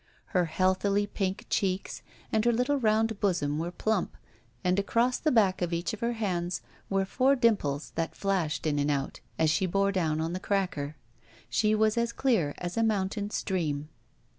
[0.33, 2.01] Her healthily pink cheeks
[2.31, 4.17] and her little round bosom were plump,
[4.63, 8.79] and across the back of each of her hands were four dimples that flashed in
[8.79, 10.95] and out as she bore down on the cracker.
[11.51, 13.89] She was as clear as a mountain stream.